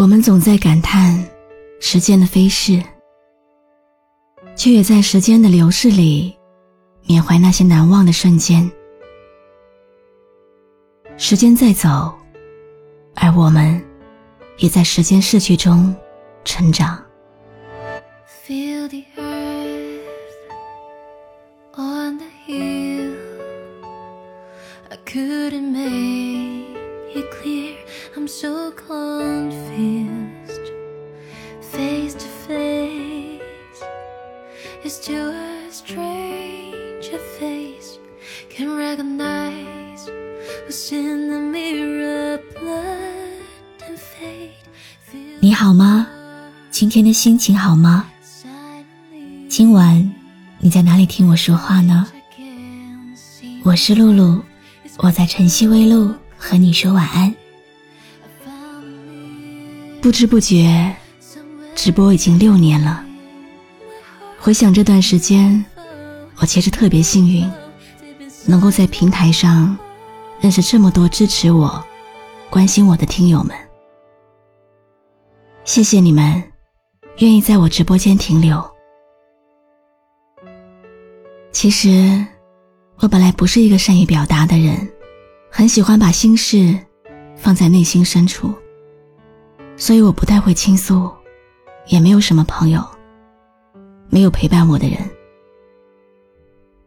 [0.00, 1.22] 我们总在感叹
[1.78, 2.82] 时间的飞逝，
[4.56, 6.34] 却也在时间的流逝里
[7.06, 8.68] 缅怀那些难忘的瞬间。
[11.18, 12.14] 时间在走，
[13.14, 13.78] 而我们
[14.56, 15.94] 也在时间逝去中
[16.46, 16.98] 成长。
[45.40, 46.06] 你好吗？
[46.70, 48.08] 今天的心情好吗？
[49.48, 50.14] 今晚
[50.60, 52.06] 你在哪里听我说话呢？
[53.64, 54.40] 我是露露，
[54.98, 57.34] 我在晨曦微露和你说晚安。
[60.00, 60.94] 不知不觉，
[61.74, 63.04] 直播已经六年了。
[64.38, 65.64] 回想这段时间，
[66.36, 67.50] 我其实特别幸运，
[68.46, 69.76] 能够在平台上
[70.40, 71.84] 认识这么多支持我、
[72.48, 73.54] 关心我的听友们。
[75.64, 76.42] 谢谢你们，
[77.18, 78.58] 愿意在我直播间停留。
[81.52, 82.26] 其实，
[83.00, 84.90] 我本来不是一个善于表达的人，
[85.50, 86.74] 很喜欢把心事
[87.36, 88.54] 放在内心深处，
[89.76, 91.12] 所以我不太会倾诉，
[91.88, 92.82] 也没有什么朋友，
[94.08, 94.98] 没有陪伴我的人。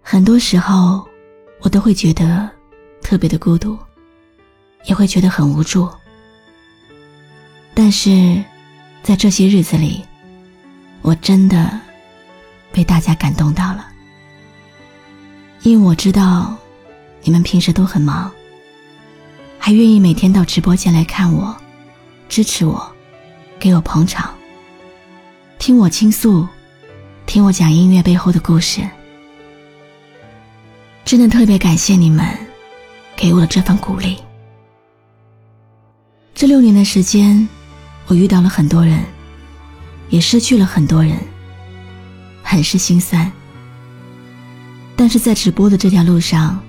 [0.01, 1.07] 很多时候，
[1.61, 2.49] 我都会觉得
[3.03, 3.77] 特别的孤独，
[4.85, 5.87] 也会觉得很无助。
[7.75, 8.41] 但是，
[9.03, 10.03] 在这些日子里，
[11.01, 11.79] 我真的
[12.71, 13.85] 被大家感动到了，
[15.61, 16.55] 因为我知道
[17.21, 18.31] 你们平时都很忙，
[19.59, 21.55] 还愿意每天到直播间来看我，
[22.29, 22.91] 支持我，
[23.59, 24.33] 给我捧场，
[25.59, 26.47] 听我倾诉，
[27.25, 28.81] 听我讲音乐背后的故事。
[31.05, 32.25] 真的特别感谢你们
[33.15, 34.17] 给我的这份鼓励。
[36.35, 37.47] 这六年的时间，
[38.07, 39.03] 我遇到了很多人，
[40.09, 41.17] 也失去了很多人，
[42.41, 43.31] 很是心酸。
[44.95, 46.59] 但是在直播的这条路上，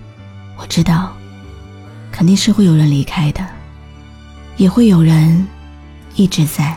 [0.57, 1.15] 我知道，
[2.13, 3.47] 肯定是会有人离开的，
[4.57, 5.47] 也会有人
[6.15, 6.77] 一直在。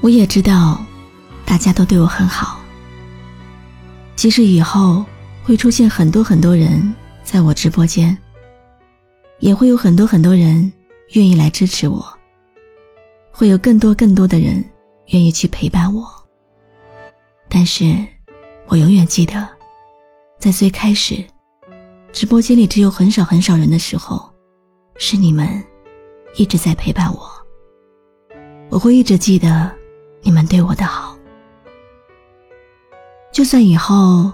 [0.00, 0.82] 我也知道，
[1.44, 2.60] 大家都对我很好。
[4.14, 5.04] 即使以后
[5.44, 6.94] 会出现很多很多人
[7.30, 8.16] 在我直播间，
[9.40, 10.72] 也会有很多很多人
[11.12, 12.02] 愿意来支持我，
[13.30, 14.64] 会有更多更多的人
[15.08, 16.08] 愿意去陪伴我。
[17.46, 18.02] 但是，
[18.66, 19.46] 我永远记得，
[20.38, 21.22] 在最开始，
[22.14, 24.32] 直播间里只有很少很少人的时候，
[24.96, 25.62] 是你们
[26.36, 27.30] 一直在陪伴我。
[28.70, 29.70] 我会一直记得
[30.22, 31.14] 你们对我的好，
[33.30, 34.32] 就算以后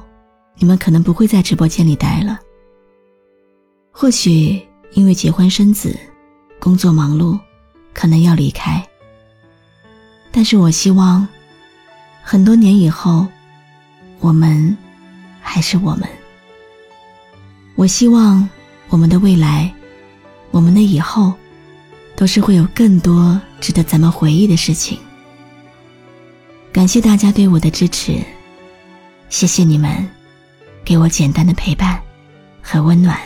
[0.55, 2.39] 你们可能不会在直播间里待了，
[3.97, 4.61] 或许
[4.95, 5.97] 因为结婚生子、
[6.59, 7.39] 工作忙碌，
[7.93, 8.85] 可能要离开。
[10.33, 11.27] 但是我希望，
[12.21, 13.25] 很多年以后，
[14.19, 14.77] 我们
[15.41, 16.09] 还是我们。
[17.77, 18.47] 我希望
[18.89, 19.73] 我们的未来，
[20.51, 21.33] 我们的以后，
[22.17, 24.99] 都是会有更多值得咱们回忆的事情。
[26.73, 28.19] 感谢大家对我的支持，
[29.31, 30.05] 谢谢你们
[30.85, 32.03] 给我简单的陪伴
[32.61, 33.17] 和温暖。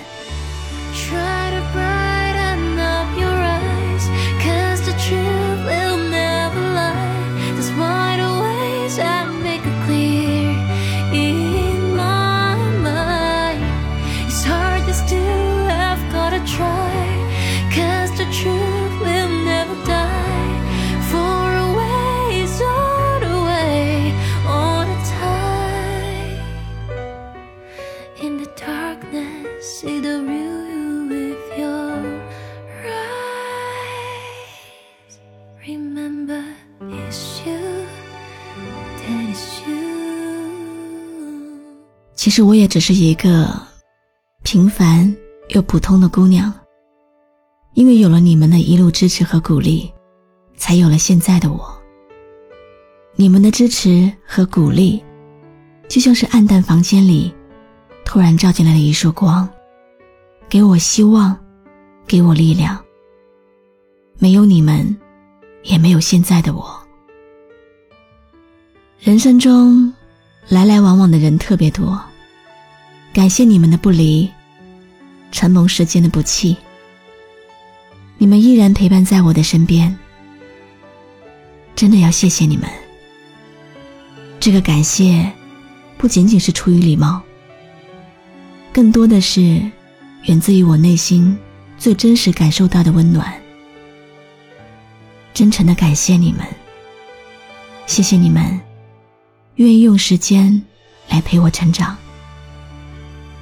[42.15, 43.49] 其实我也只是一个
[44.43, 45.17] 平凡
[45.49, 46.53] 又普通的姑娘，
[47.75, 49.91] 因为有了你们的一路支持和鼓励，
[50.57, 51.79] 才有了现在的我。
[53.17, 55.03] 你们的支持和鼓励，
[55.89, 57.35] 就像是暗淡房间里
[58.05, 59.49] 突然照进来的一束光，
[60.49, 61.37] 给我希望，
[62.07, 62.79] 给我力量。
[64.19, 64.95] 没有你们，
[65.69, 66.77] 也没有现在的我。
[68.99, 69.93] 人生中
[70.49, 72.01] 来来往往的人特别多，
[73.13, 74.29] 感谢你们的不离，
[75.31, 76.57] 承蒙时间的不弃。
[78.17, 79.95] 你们依然陪伴在我的身边，
[81.77, 82.69] 真的要谢谢你们。
[84.41, 85.31] 这个感谢，
[85.99, 87.21] 不仅仅是出于礼貌，
[88.73, 89.61] 更多的是
[90.25, 91.39] 源自于我内心
[91.77, 93.33] 最真实感受到的温暖。
[95.39, 96.45] 真诚的感谢你们，
[97.87, 98.61] 谢谢你们，
[99.55, 100.61] 愿意用时间
[101.09, 101.97] 来陪我成长。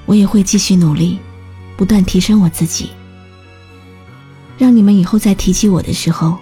[0.05, 1.19] 我也会继续努力，
[1.75, 2.91] 不断提升我自己，
[4.59, 6.37] 让你们以后在提起我的时候，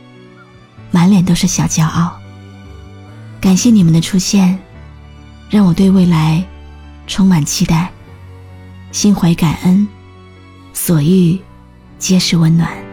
[0.91, 2.19] 满脸都是小骄傲。
[3.41, 4.59] 感谢你们的出现，
[5.49, 6.45] 让我对未来
[7.07, 7.93] 充满期待，
[8.91, 9.87] 心怀感恩，
[10.73, 11.39] 所遇
[11.97, 12.84] 皆是温暖。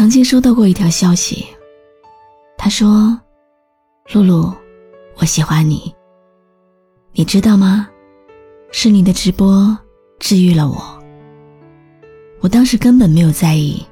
[0.00, 1.46] 曾经收到过一条消息，
[2.56, 3.20] 他说
[4.14, 4.50] ：“露露，
[5.16, 5.94] 我喜欢你。
[7.12, 7.86] 你知道吗？
[8.72, 9.76] 是你的直播
[10.18, 10.98] 治愈了我。”
[12.40, 13.84] 我当时根本没有在意，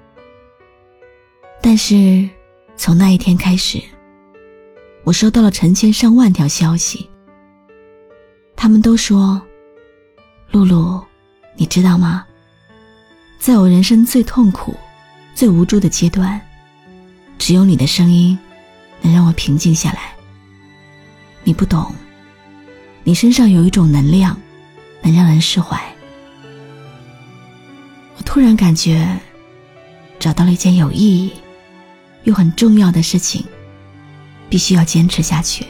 [1.61, 2.27] 但是
[2.75, 3.79] 从那一天开始，
[5.05, 7.07] 我收到了成千上万条消息，
[8.57, 9.39] 他们都说
[10.53, 11.05] ：“露露，
[11.55, 12.25] 你知道吗？
[13.39, 14.75] 在我人生最痛苦。”
[15.39, 16.41] 最无助的阶段，
[17.39, 18.37] 只有你的声音
[19.01, 20.13] 能让我平静下来。
[21.45, 21.95] 你不懂，
[23.05, 24.37] 你身上有一种能量，
[25.01, 25.81] 能让人释怀。
[28.17, 29.17] 我突然感觉
[30.19, 31.33] 找到了一件有意义
[32.25, 33.47] 又很重要的事情，
[34.51, 35.65] 必须要坚持下去。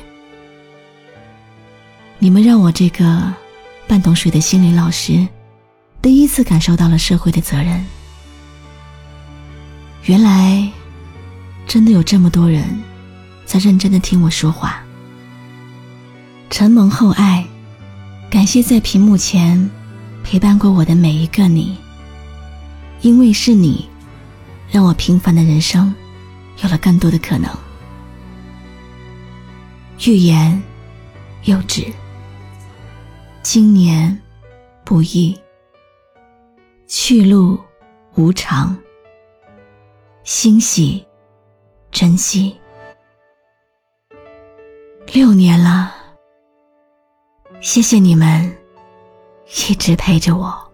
[2.19, 3.35] 你们让我这个
[3.87, 5.29] 半桶水的心理老师，
[6.01, 7.85] 第一次感受到了社会的责任。
[10.09, 10.67] 原来，
[11.67, 12.65] 真的有这么多人
[13.45, 14.83] 在认真的听我说话。
[16.49, 17.47] 承蒙厚爱，
[18.31, 19.71] 感谢在屏幕前
[20.25, 21.77] 陪伴过我的每一个你。
[23.03, 23.87] 因为是你，
[24.71, 25.95] 让我平凡的人生
[26.63, 27.51] 有了更多的可能。
[30.07, 30.63] 欲言，
[31.45, 31.85] 又止。
[33.43, 34.19] 今年
[34.87, 35.39] 不易，
[36.87, 37.61] 去路
[38.15, 38.75] 无常。
[40.31, 41.03] 欣喜，
[41.91, 42.55] 珍惜。
[45.11, 45.91] 六年了，
[47.63, 48.55] 谢谢你们
[49.47, 50.68] 一直陪着我。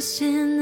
[0.00, 0.59] sin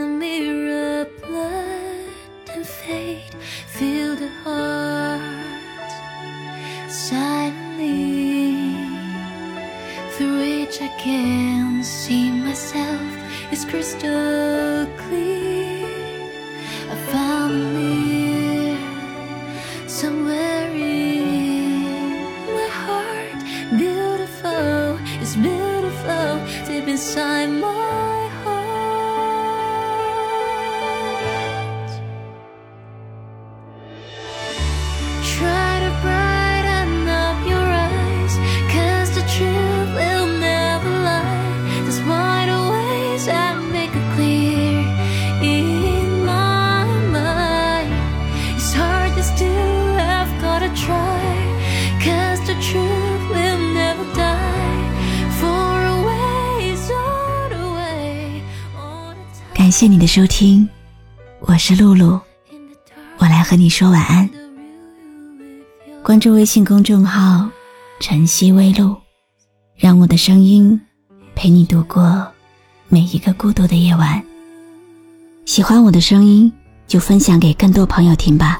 [59.68, 60.66] 感谢你的收听，
[61.40, 62.18] 我是露露，
[63.18, 64.26] 我来和你说晚安。
[66.02, 67.46] 关注微信公众号
[68.00, 68.96] “晨曦微露”，
[69.76, 70.80] 让我的声音
[71.34, 72.26] 陪你度过
[72.88, 74.24] 每一个孤独的夜晚。
[75.44, 76.50] 喜欢我的声音，
[76.86, 78.58] 就分享给更多朋友听吧。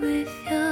[0.00, 0.63] With your